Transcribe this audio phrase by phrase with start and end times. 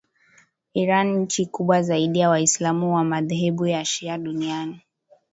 [0.73, 4.81] Iran nchi kubwa zaidi ya waislamu wa madhehebu ya shia duniani